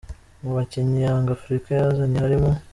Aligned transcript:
Mu 0.43 0.51
bakinnyi 0.55 0.99
Yanga 1.05 1.31
Africa 1.37 1.69
yazanye 1.73 2.17
harimo:. 2.23 2.49